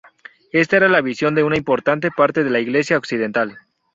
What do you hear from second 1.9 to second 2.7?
parte de la